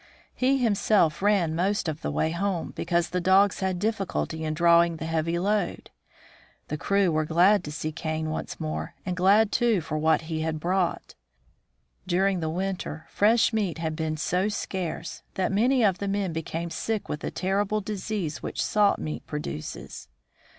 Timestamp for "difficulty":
3.77-4.43